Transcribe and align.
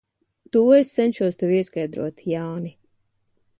To 0.55 0.63
es 0.77 0.93
cenšos 0.99 1.37
tev 1.43 1.53
ieskaidrot, 1.57 2.25
Jāni. 2.35 2.75